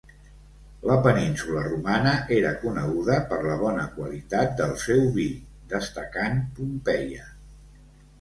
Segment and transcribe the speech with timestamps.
[0.91, 5.27] La península romana era coneguda per la bona qualitat del seu vi,
[5.75, 7.29] destacant Pompeia.